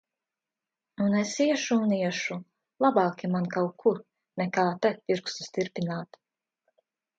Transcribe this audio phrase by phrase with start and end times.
[1.07, 2.37] Un es iešu un iešu!
[2.87, 4.01] Labāki man kaut kur,
[4.43, 6.23] nekā te, pirkstus tirpināt.